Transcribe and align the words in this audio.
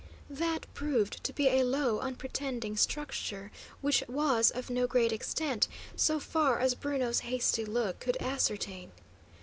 That 0.31 0.65
proved 0.73 1.23
to 1.25 1.31
be 1.31 1.47
a 1.47 1.63
low, 1.63 1.99
unpretending 1.99 2.75
structure 2.75 3.51
which 3.81 4.03
was 4.07 4.49
of 4.49 4.67
no 4.71 4.87
great 4.87 5.11
extent, 5.11 5.67
so 5.95 6.19
far 6.19 6.57
as 6.57 6.73
Bruno's 6.73 7.19
hasty 7.19 7.65
look 7.65 7.99
could 7.99 8.17
ascertain. 8.19 8.93